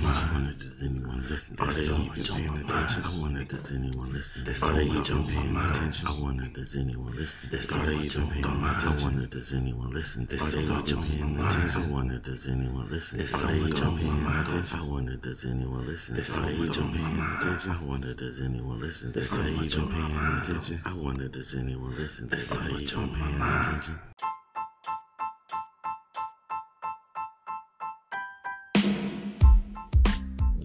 [0.00, 1.56] I wonder does anyone listen?
[1.58, 3.02] Are they even paying attention?
[3.04, 4.42] I wonder does anyone listen?
[4.42, 6.08] Are they even paying attention?
[6.08, 7.50] I wonder does anyone listen?
[7.52, 8.88] Are they even paying attention?
[8.88, 10.22] I wonder does anyone listen?
[10.22, 11.82] Are they even paying attention?
[11.82, 13.20] I wonder does anyone listen?
[13.20, 14.78] Are they even paying attention?
[14.80, 16.16] I wonder does anyone listen?
[16.16, 17.70] Are they even paying attention?
[17.72, 19.08] I wonder does anyone listen?
[19.10, 20.80] Are they even paying attention?
[20.84, 22.24] I wonder does anyone listen?
[22.32, 23.98] Are they even paying attention?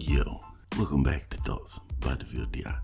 [0.08, 0.40] Yo,
[0.78, 2.74] welcome back to Thoughts by DeVille DI,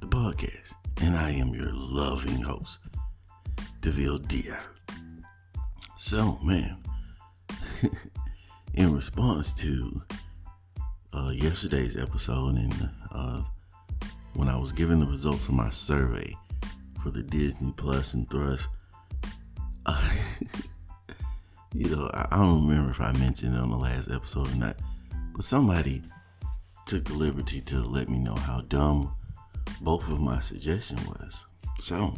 [0.00, 2.80] the podcast, and I am your loving host,
[3.80, 4.58] DeVille DI.
[5.96, 6.82] So, man,
[8.74, 10.02] in response to
[11.14, 13.42] uh, yesterday's episode and uh,
[14.34, 16.34] when I was given the results of my survey
[17.04, 18.68] for the Disney Plus and Thrust,
[19.86, 20.10] uh,
[21.72, 24.56] you know, I, I don't remember if I mentioned it on the last episode or
[24.56, 24.76] not,
[25.36, 26.02] but somebody
[26.86, 29.14] took the liberty to let me know how dumb
[29.80, 31.44] both of my suggestion was.
[31.80, 32.14] So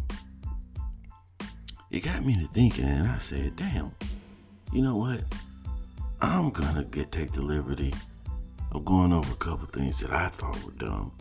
[1.91, 3.93] it got me to thinking, and I said, "Damn,
[4.73, 5.23] you know what?
[6.21, 7.95] I'm gonna get take the liberty
[8.73, 11.13] of going over a couple things that I thought were dumb,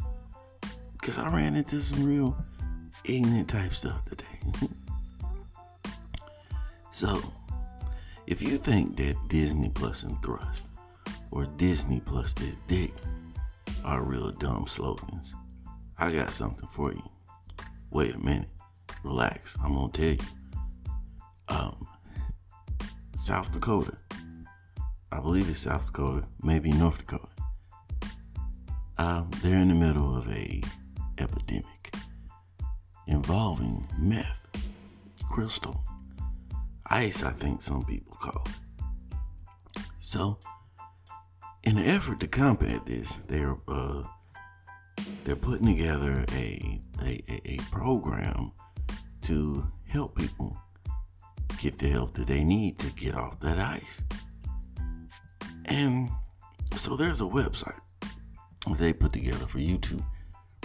[0.93, 2.35] because I ran into some real
[3.03, 4.69] ignorant type stuff today."
[6.91, 7.21] so,
[8.25, 10.63] if you think that Disney Plus and Thrust
[11.31, 12.93] or Disney Plus this dick
[13.83, 15.35] are real dumb slogans.
[15.97, 17.03] I got something for you.
[17.91, 18.49] Wait a minute.
[19.03, 19.57] Relax.
[19.63, 20.17] I'm gonna tell you.
[21.49, 21.87] Um,
[23.15, 23.95] South Dakota.
[25.11, 27.27] I believe it's South Dakota, maybe North Dakota.
[28.97, 30.61] Um, they're in the middle of a
[31.19, 31.93] epidemic
[33.07, 34.47] involving meth,
[35.29, 35.83] crystal,
[36.87, 37.23] ice.
[37.23, 39.81] I think some people call it.
[39.99, 40.39] So
[41.63, 44.03] in an effort to combat this, they're uh,
[45.23, 48.51] they're putting together a, a a program
[49.21, 50.57] to help people
[51.57, 54.03] get the help that they need to get off that ice.
[55.65, 56.09] And
[56.75, 57.79] so there's a website
[58.77, 60.03] they put together for you to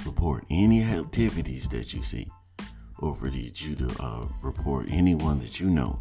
[0.05, 2.27] report any activities that you see,
[2.99, 6.01] or for you to uh, report anyone that you know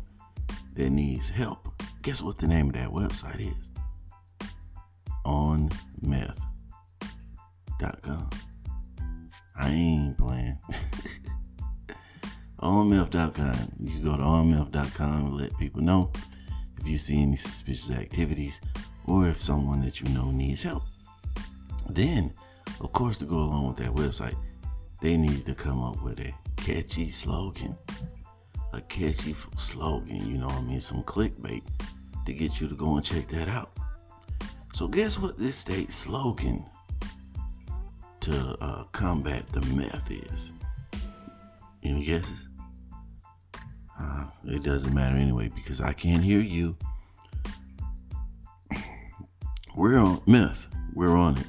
[0.74, 1.69] that needs help.
[2.02, 3.76] Guess what the name of that website is?
[5.27, 6.29] onmeth.com.
[9.55, 10.57] I ain't playing.
[12.61, 13.73] onmeth.com.
[13.79, 16.11] You can go to onmeth.com and let people know
[16.79, 18.61] if you see any suspicious activities
[19.05, 20.83] or if someone that you know needs help.
[21.89, 22.33] Then,
[22.79, 24.35] of course, to go along with that website,
[25.01, 27.75] they need to come up with a catchy slogan.
[28.73, 30.81] A catchy slogan, you know what I mean?
[30.81, 31.63] Some clickbait
[32.25, 33.71] to get you to go and check that out.
[34.77, 36.63] So, guess what this state slogan
[38.19, 40.51] to uh, combat the meth is?
[41.81, 42.47] Any guesses?
[43.99, 46.77] Uh, it doesn't matter anyway because I can't hear you.
[49.75, 50.67] We're on meth.
[50.94, 51.47] We're on it.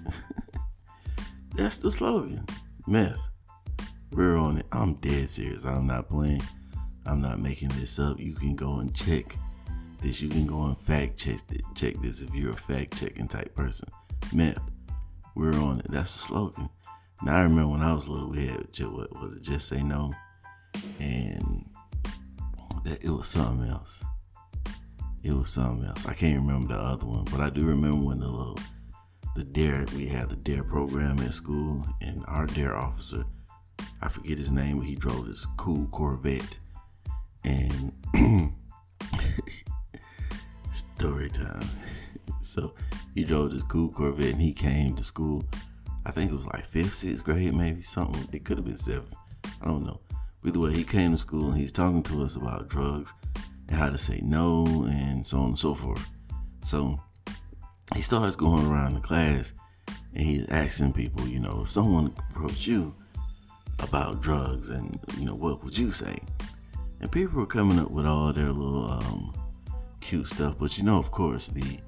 [1.54, 2.46] That's the slogan.
[2.86, 3.20] Meth.
[4.10, 4.66] We're on it.
[4.72, 5.66] I'm dead serious.
[5.66, 6.40] I'm not playing.
[7.04, 8.18] I'm not making this up.
[8.18, 9.36] You can go and check
[10.00, 10.20] this.
[10.20, 13.54] You can go and fact check it, check this if you're a fact checking type
[13.54, 13.88] person.
[14.32, 14.58] Meth.
[15.34, 15.86] We're on it.
[15.88, 16.68] That's the slogan.
[17.22, 19.42] Now I remember when I was little, we had what was it?
[19.42, 20.12] Just say no,
[20.98, 21.64] and
[22.84, 24.02] that it was something else.
[25.22, 26.06] It was something else.
[26.06, 28.58] I can't remember the other one, but I do remember when the little
[29.36, 33.24] the dare we had the dare program at school, and our dare officer,
[34.02, 36.58] I forget his name, but he drove this cool Corvette,
[37.44, 37.92] and
[40.98, 41.64] story time.
[42.40, 42.74] So
[43.14, 45.44] he drove this cool Corvette, and he came to school.
[46.04, 48.28] I think it was like fifth, sixth grade, maybe something.
[48.32, 49.14] It could have been seventh.
[49.62, 50.00] I don't know.
[50.42, 53.12] But either way, he came to school and he's talking to us about drugs
[53.68, 56.04] and how to say no and so on and so forth.
[56.64, 57.00] So
[57.94, 59.52] he starts going around the class
[60.14, 62.92] and he's asking people, you know, if someone approached you
[63.78, 66.18] about drugs and, you know, what would you say?
[67.00, 69.37] And people were coming up with all their little um,
[70.00, 70.56] cute stuff.
[70.58, 71.80] But, you know, of course, the,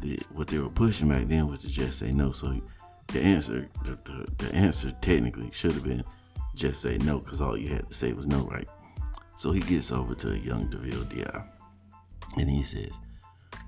[0.00, 2.32] the what they were pushing back then was to just say no.
[2.32, 2.60] So
[3.08, 6.04] the answer, the, the, the answer technically should have been
[6.54, 8.68] just say no because all you had to say was no, right?
[9.36, 11.44] So he gets over to a young DeVille DI
[12.36, 12.92] and he says,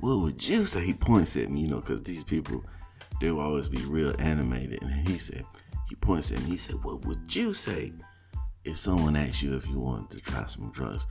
[0.01, 0.85] What would you say?
[0.85, 2.65] He points at me, you know, because these people,
[3.21, 4.83] they will always be real animated.
[4.83, 5.45] And he said,
[5.89, 7.93] He points at me, he said, What would you say
[8.65, 11.07] if someone asked you if you wanted to try some drugs?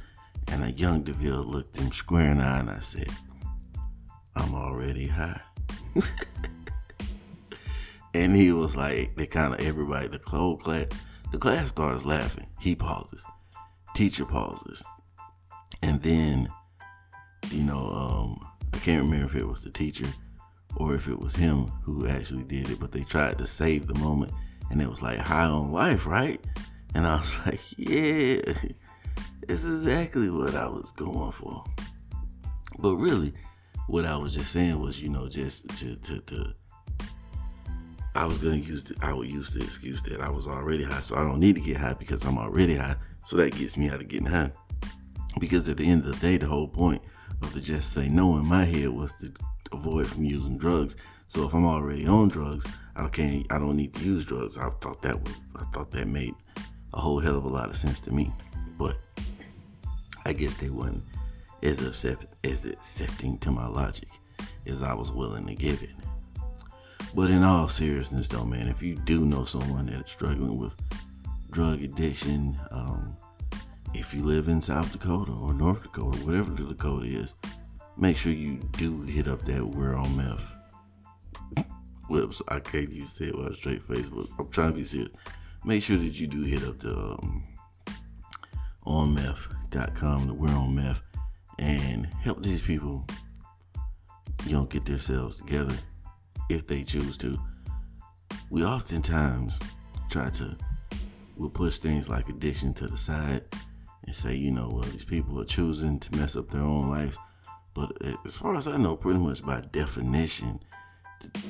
[0.47, 3.09] And a young DeVille looked him square in the eye and I said,
[4.35, 5.41] I'm already high.
[8.15, 10.87] And he was like, they kind of everybody, the whole class,
[11.33, 12.47] the class starts laughing.
[12.61, 13.25] He pauses.
[13.93, 14.81] Teacher pauses.
[15.81, 16.47] And then,
[17.51, 18.39] you know, um,
[18.73, 20.07] I can't remember if it was the teacher
[20.77, 23.99] or if it was him who actually did it, but they tried to save the
[23.99, 24.31] moment.
[24.71, 26.39] And it was like high on life, right?
[26.93, 28.53] And I was like, yeah,
[29.47, 31.63] it's exactly what I was going for.
[32.79, 33.33] But really,
[33.87, 36.53] what I was just saying was, you know, just to, to, to
[38.15, 41.01] I was gonna use the, I would use the excuse that I was already high,
[41.01, 42.95] so I don't need to get high because I'm already high.
[43.25, 44.51] So that gets me out of getting high.
[45.39, 47.01] Because at the end of the day, the whole point
[47.41, 49.33] of the just say no in my head was to
[49.73, 50.95] avoid from using drugs.
[51.27, 52.65] So if I'm already on drugs,
[52.95, 54.57] I can't I don't need to use drugs.
[54.57, 56.33] I thought that was I thought that made
[56.93, 58.31] a whole hell of a lot of sense to me.
[58.77, 58.97] But
[60.25, 61.03] I guess they weren't
[61.61, 64.09] as accept, as accepting to my logic
[64.65, 65.95] as I was willing to give it.
[67.13, 70.75] But in all seriousness, though, man, if you do know someone that's struggling with
[71.51, 73.15] drug addiction, um,
[73.93, 77.35] if you live in South Dakota or North Dakota, whatever the Dakota is,
[77.95, 80.55] make sure you do hit up that We're on Meth.
[82.09, 84.27] Whoops, I can't use say it while straight Facebook.
[84.37, 85.11] I'm trying to be serious.
[85.63, 87.43] Make sure that you do hit up the um,
[88.85, 91.01] onmeth.com, the We're on Meth,
[91.59, 93.05] and help these people,
[94.45, 95.75] you know, get themselves together
[96.49, 97.37] if they choose to.
[98.49, 99.57] We oftentimes
[100.09, 100.55] try to
[101.37, 103.43] we'll push things like addiction to the side
[104.05, 107.17] and say, you know, well, these people are choosing to mess up their own lives.
[107.73, 107.91] But
[108.25, 110.59] as far as I know, pretty much by definition,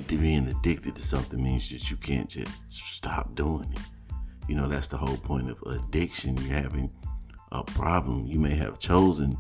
[0.08, 3.80] being addicted to something means that you can't just stop doing it.
[4.48, 6.38] You know, that's the whole point of addiction.
[6.38, 6.92] You're having
[7.60, 8.25] a problem.
[8.25, 9.38] You may have chosen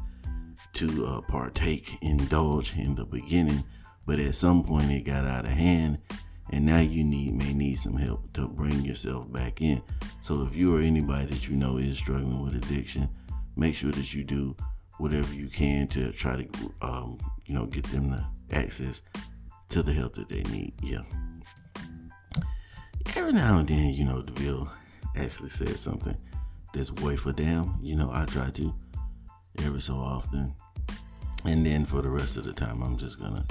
[0.73, 3.63] to uh, partake, indulge in the beginning,
[4.05, 5.99] but at some point it got out of hand
[6.51, 9.81] and now you need may need some help to bring yourself back in.
[10.21, 13.09] So if you or anybody that you know is struggling with addiction,
[13.55, 14.55] make sure that you do
[14.97, 19.01] whatever you can to try to um, you know get them the access
[19.69, 20.73] to the help that they need.
[20.81, 21.01] Yeah.
[23.15, 24.69] Every now and then, you know, DeVille
[25.15, 26.17] actually says something
[26.75, 27.79] that's way for them.
[27.81, 28.73] You know, I try to
[29.63, 30.53] every so often.
[31.45, 33.45] And then for the rest of the time, I'm just gonna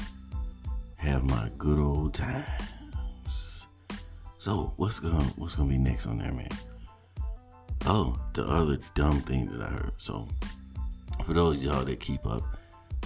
[0.96, 3.66] have my good old times.
[4.38, 6.50] So what's gonna what's gonna be next on there, man?
[7.86, 9.92] Oh, the other dumb thing that I heard.
[9.98, 10.28] So
[11.24, 12.42] for those y'all that keep up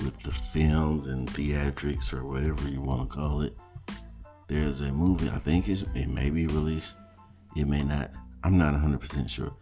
[0.02, 3.56] with the films and theatrics or whatever you want to call it,
[4.48, 5.28] there's a movie.
[5.28, 6.96] I think it's, it may be released.
[7.56, 8.10] It may not.
[8.44, 9.52] I'm not 100% sure.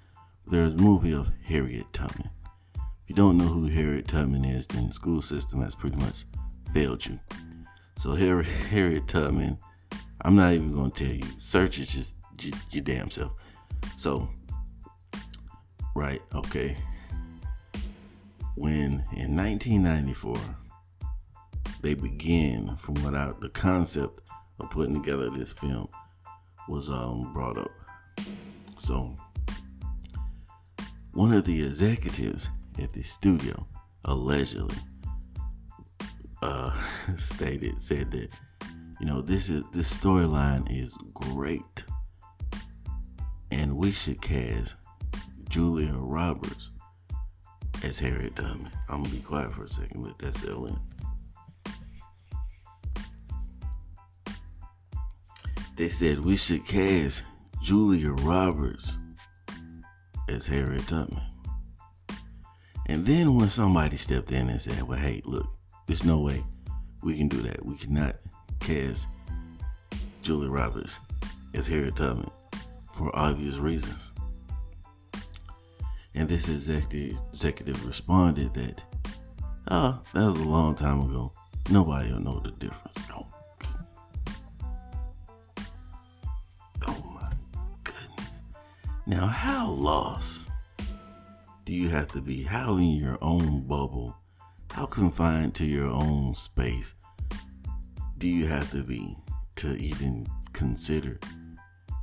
[0.48, 2.30] There's a movie of Harriet Tubman.
[2.76, 6.24] If you don't know who Harriet Tubman is, then the school system has pretty much
[6.72, 7.18] failed you.
[7.98, 9.58] So Harriet, Harriet Tubman,
[10.20, 11.24] I'm not even gonna tell you.
[11.40, 12.14] Search it just
[12.70, 13.32] your damn self.
[13.96, 14.28] So,
[15.96, 16.76] right, okay.
[18.54, 20.36] When in 1994
[21.82, 25.88] they began, from what I, the concept of putting together this film
[26.68, 27.70] was um, brought up.
[28.78, 29.16] So,
[31.16, 33.66] one of the executives at the studio
[34.04, 34.76] allegedly
[36.42, 36.70] uh,
[37.16, 38.28] stated said that
[39.00, 41.84] you know this is this storyline is great,
[43.50, 44.74] and we should cast
[45.48, 46.70] Julia Roberts
[47.82, 48.70] as Harriet Tubman.
[48.90, 50.78] I'm gonna be quiet for a second, let that settle in.
[55.76, 57.22] They said we should cast
[57.62, 58.98] Julia Roberts
[60.28, 61.22] as Harriet Tubman.
[62.86, 65.48] And then when somebody stepped in and said, well, hey, look,
[65.86, 66.44] there's no way
[67.02, 67.64] we can do that.
[67.64, 68.16] We cannot
[68.60, 69.06] cast
[70.22, 71.00] Julie Roberts
[71.54, 72.30] as Harriet Tubman
[72.92, 74.12] for obvious reasons.
[76.14, 78.82] And this executive, executive responded that,
[79.70, 81.32] oh, that was a long time ago.
[81.70, 82.96] Nobody will know the difference.
[89.06, 90.48] Now, how lost
[91.64, 92.42] do you have to be?
[92.42, 94.16] How in your own bubble
[94.76, 96.92] how confined to your own space
[98.18, 99.16] do you have to be
[99.54, 101.18] to even consider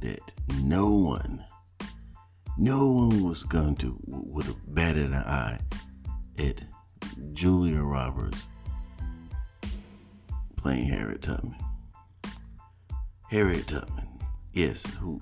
[0.02, 0.34] that
[0.64, 1.46] no one,
[2.58, 5.60] no one was going to, would have batted an eye
[6.40, 6.64] at
[7.34, 8.48] Julia Roberts
[10.56, 11.56] playing Harriet Tubman.
[13.30, 14.08] Harriet Tubman,
[14.52, 15.22] yes, who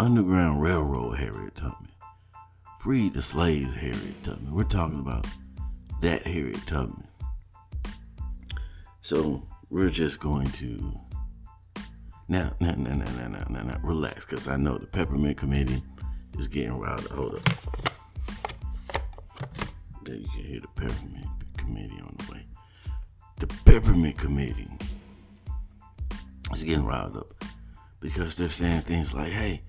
[0.00, 1.90] Underground Railroad Harriet Tubman,
[2.78, 4.54] freed the slaves Harriet Tubman.
[4.54, 5.26] We're talking about
[6.00, 7.06] that Harriet Tubman.
[9.02, 10.98] So we're just going to
[12.28, 15.82] Now, now, now, now, now, now, now, now relax, because I know the Peppermint Committee
[16.38, 17.04] is getting riled.
[17.08, 17.42] Hold up.
[20.04, 21.26] There you can hear the Peppermint
[21.58, 22.46] Committee on the way.
[23.38, 24.70] The Peppermint Committee
[26.54, 27.44] is getting riled up
[28.00, 29.60] because they're saying things like, hey,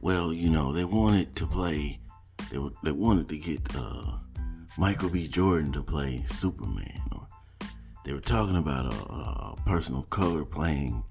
[0.00, 2.00] well, you know, they wanted to play,
[2.50, 4.18] they, they wanted to get uh,
[4.78, 5.26] Michael B.
[5.28, 7.00] Jordan to play Superman.
[7.12, 7.26] Or
[8.04, 11.02] they were talking about a, a color playing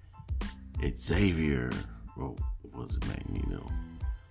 [0.97, 1.71] Xavier,
[2.17, 2.35] or
[2.73, 3.69] was it Magneto?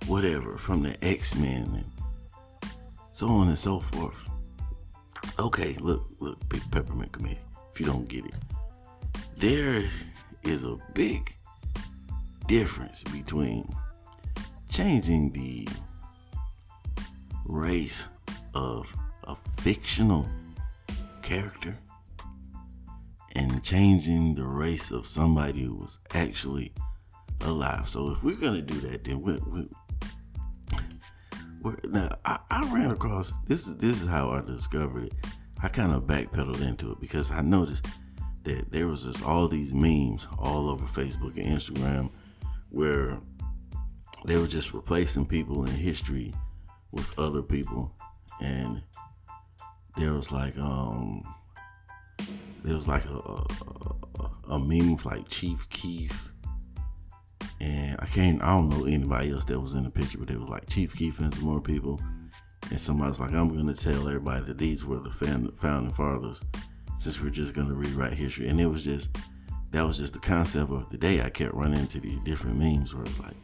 [0.06, 2.70] Whatever, from the X Men, and
[3.12, 4.23] so on and so forth.
[5.38, 7.38] Okay, look, look, Big Peppermint Committee,
[7.73, 8.34] if you don't get it,
[9.37, 9.84] there
[10.42, 11.34] is a big
[12.46, 13.68] difference between
[14.74, 15.68] changing the
[17.44, 18.08] race
[18.54, 20.26] of a fictional
[21.22, 21.78] character
[23.36, 26.72] and changing the race of somebody who was actually
[27.42, 27.88] alive.
[27.88, 29.68] So if we're gonna do that, then we, we,
[31.62, 35.12] we're, now I, I ran across this is this is how I discovered it.
[35.62, 37.86] I kind of backpedaled into it because I noticed
[38.42, 42.10] that there was just all these memes all over Facebook and Instagram
[42.70, 43.20] where
[44.24, 46.32] they were just replacing people in history
[46.92, 47.92] with other people.
[48.40, 48.82] And
[49.96, 51.22] there was like um
[52.64, 53.44] there was like a
[54.20, 56.32] a, a, meme with like Chief Keef
[57.60, 60.40] and I can't I don't know anybody else that was in the picture but it
[60.40, 62.00] was like Chief Keef and some more people.
[62.70, 66.42] And somebody was like I'm gonna tell everybody that these were the founding fathers
[66.96, 68.48] since we're just gonna rewrite history.
[68.48, 69.16] And it was just
[69.72, 71.20] that was just the concept of the day.
[71.20, 73.36] I kept running into these different memes where it's like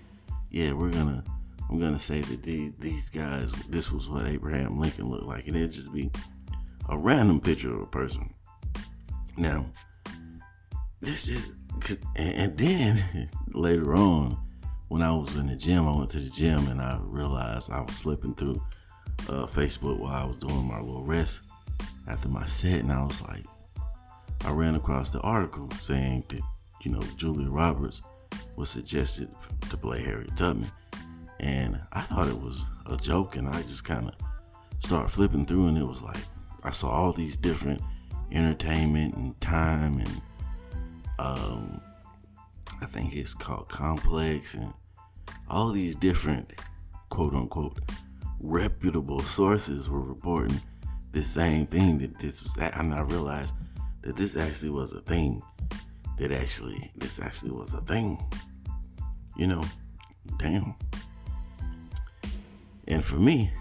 [0.51, 1.25] yeah we're gonna
[1.69, 5.57] I'm gonna say that these, these guys this was what Abraham Lincoln looked like and
[5.57, 6.11] it'd just be
[6.91, 8.35] a random picture of a person.
[9.37, 9.67] Now,
[11.01, 11.53] this is,
[12.17, 14.37] and then later on,
[14.89, 17.81] when I was in the gym, I went to the gym and I realized I
[17.81, 18.61] was flipping through
[19.29, 21.41] uh, Facebook while I was doing my little rest
[22.09, 23.45] after my set, and I was like,
[24.45, 26.41] I ran across the article saying that
[26.83, 28.03] you know Julia Roberts
[28.57, 29.29] was suggested
[29.69, 30.71] to play Harriet Tubman,
[31.39, 34.15] and I thought it was a joke, and I just kind of
[34.85, 36.25] started flipping through, and it was like
[36.63, 37.81] I saw all these different
[38.33, 40.21] entertainment and time and
[41.19, 41.81] um,
[42.81, 44.73] I think it's called Complex and
[45.49, 46.53] all these different
[47.09, 47.79] quote unquote
[48.41, 50.61] reputable sources were reporting
[51.13, 53.55] the same thing that this was and I realized
[54.03, 55.43] that this actually was a thing
[56.21, 58.23] that actually this actually was a thing
[59.37, 59.65] you know
[60.39, 60.75] damn
[62.87, 63.53] and for me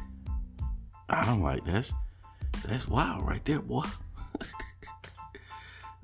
[1.10, 1.94] I'm like that's
[2.68, 3.86] that's wild right there boy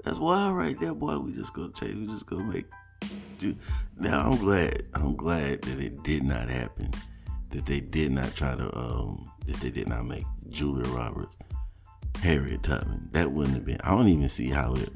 [0.06, 1.18] That's wild right there, boy.
[1.18, 1.96] We just gonna change.
[1.96, 2.68] We just gonna make.
[3.40, 3.58] Dude.
[3.98, 4.84] Now I'm glad.
[4.94, 6.92] I'm glad that it did not happen.
[7.50, 8.78] That they did not try to.
[8.78, 9.32] Um.
[9.48, 11.36] That they did not make Julia Roberts,
[12.22, 13.10] Harriet Tubman.
[13.14, 13.82] That wouldn't have been.
[13.82, 14.90] I don't even see how it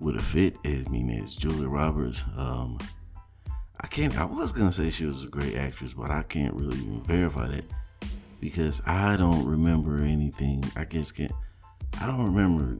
[0.00, 0.56] would have fit.
[0.64, 2.24] I mean, as Julia Roberts.
[2.36, 2.78] Um.
[3.80, 4.18] I can't.
[4.18, 7.46] I was gonna say she was a great actress, but I can't really even verify
[7.46, 7.64] that
[8.40, 10.64] because I don't remember anything.
[10.74, 11.32] I guess can't.
[12.00, 12.78] I don't remember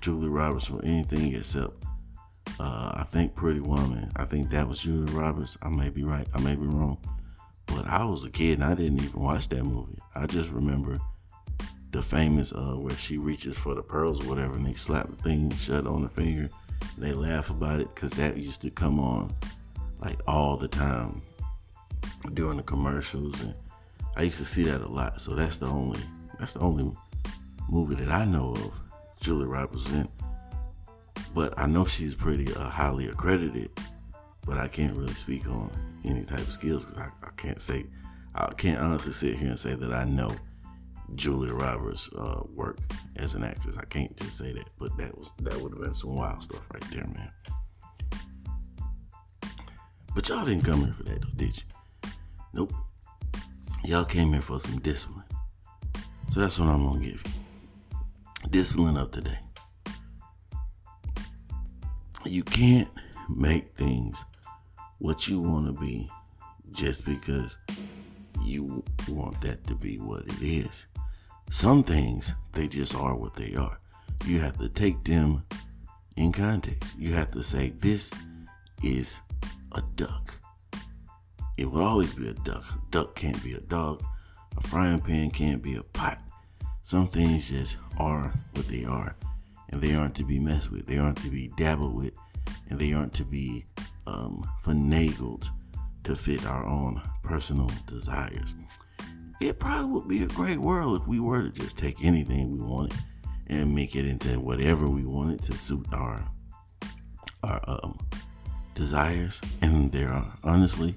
[0.00, 1.72] Julia Roberts for anything except
[2.58, 4.10] uh, I think Pretty Woman.
[4.16, 5.58] I think that was Julia Roberts.
[5.62, 6.26] I may be right.
[6.34, 6.98] I may be wrong.
[7.66, 9.98] But I was a kid and I didn't even watch that movie.
[10.14, 10.98] I just remember
[11.90, 15.22] the famous uh, where she reaches for the pearls or whatever and they slap the
[15.22, 16.48] thing shut on the finger.
[16.96, 19.34] They laugh about it because that used to come on
[19.98, 21.22] like all the time
[22.34, 23.54] during the commercials and
[24.16, 25.20] I used to see that a lot.
[25.20, 26.00] So that's the only
[26.38, 26.92] that's the only
[27.68, 28.80] movie that I know of
[29.20, 30.08] Julie Roberts in.
[31.34, 33.70] But I know she's pretty uh, highly accredited,
[34.46, 35.70] but I can't really speak on
[36.04, 37.86] any type of skills because I, I, can't say,
[38.34, 40.34] I can't honestly sit here and say that I know
[41.14, 42.78] Julia Roberts' uh, work
[43.16, 43.76] as an actress.
[43.76, 46.62] I can't just say that, but that was that would have been some wild stuff
[46.72, 47.30] right there, man.
[50.14, 51.62] But y'all didn't come here for that, though, did you?
[52.52, 52.72] Nope.
[53.84, 55.24] Y'all came here for some discipline.
[56.28, 57.40] So that's what I'm gonna give you
[58.50, 59.38] discipline of today.
[62.24, 62.88] You can't
[63.28, 64.24] make things
[64.98, 66.10] what you want to be
[66.72, 67.58] just because
[68.42, 70.86] you want that to be what it is.
[71.50, 73.78] Some things, they just are what they are.
[74.24, 75.44] You have to take them
[76.16, 76.94] in context.
[76.96, 78.10] You have to say, this
[78.82, 79.18] is
[79.72, 80.36] a duck.
[81.58, 82.64] It will always be a duck.
[82.72, 84.02] A duck can't be a dog.
[84.56, 86.22] A frying pan can't be a pot.
[86.82, 89.14] Some things just are what they are,
[89.68, 90.86] and they aren't to be messed with.
[90.86, 92.14] They aren't to be dabbled with,
[92.68, 93.64] and they aren't to be
[94.06, 95.48] um, finagled
[96.04, 98.54] to fit our own personal desires.
[99.40, 102.62] It probably would be a great world if we were to just take anything we
[102.62, 102.98] wanted
[103.46, 106.30] and make it into whatever we wanted to suit our
[107.42, 107.98] our um,
[108.74, 109.40] desires.
[109.62, 110.94] And there are honestly,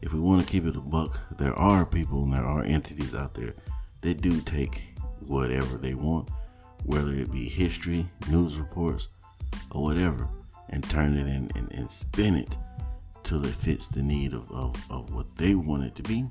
[0.00, 3.14] if we want to keep it a buck, there are people and there are entities
[3.14, 3.54] out there
[4.00, 6.30] that do take whatever they want,
[6.84, 9.08] whether it be history, news reports,
[9.70, 10.28] or whatever,
[10.70, 12.56] and turn it in and, and spin it
[13.22, 16.24] till it fits the need of, of, of what they want it to be.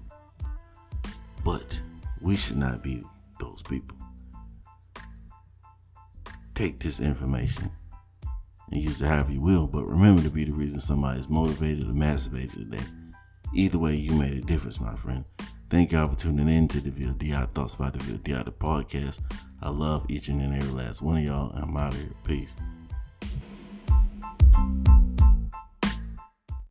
[1.46, 1.80] But
[2.22, 3.04] we should not be
[3.40, 3.96] those people.
[6.56, 7.72] Take this information
[8.72, 11.88] and use it however you will, but remember to be the reason somebody is motivated
[11.88, 12.84] or masturbated today.
[13.54, 15.24] Either way, you made a difference, my friend.
[15.70, 19.20] Thank y'all for tuning in to the VLDI Thoughts by the VLDI the podcast.
[19.62, 21.52] I love each and every last one of y'all.
[21.52, 22.12] And I'm out of here.
[22.24, 22.56] Peace.